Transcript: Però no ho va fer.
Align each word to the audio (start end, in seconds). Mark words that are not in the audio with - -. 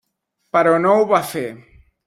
Però 0.57 0.73
no 0.85 0.95
ho 0.95 1.05
va 1.13 1.21
fer. 1.35 1.47